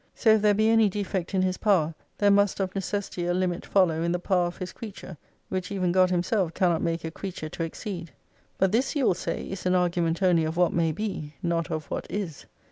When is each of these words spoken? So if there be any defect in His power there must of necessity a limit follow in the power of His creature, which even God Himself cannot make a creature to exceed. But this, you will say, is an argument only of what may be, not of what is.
So 0.15 0.31
if 0.31 0.41
there 0.41 0.55
be 0.55 0.67
any 0.67 0.89
defect 0.89 1.35
in 1.35 1.43
His 1.43 1.57
power 1.59 1.93
there 2.17 2.31
must 2.31 2.59
of 2.59 2.73
necessity 2.73 3.27
a 3.27 3.35
limit 3.35 3.63
follow 3.67 4.01
in 4.01 4.13
the 4.13 4.17
power 4.17 4.47
of 4.47 4.57
His 4.57 4.73
creature, 4.73 5.15
which 5.49 5.71
even 5.71 5.91
God 5.91 6.09
Himself 6.09 6.55
cannot 6.55 6.81
make 6.81 7.03
a 7.03 7.11
creature 7.11 7.49
to 7.49 7.63
exceed. 7.63 8.09
But 8.57 8.71
this, 8.71 8.95
you 8.95 9.05
will 9.05 9.13
say, 9.13 9.43
is 9.43 9.67
an 9.67 9.75
argument 9.75 10.23
only 10.23 10.43
of 10.43 10.57
what 10.57 10.73
may 10.73 10.91
be, 10.91 11.35
not 11.43 11.69
of 11.69 11.85
what 11.91 12.07
is. 12.09 12.47